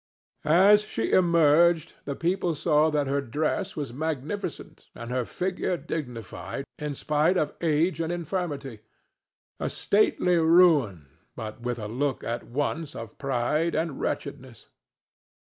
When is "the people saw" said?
2.05-2.89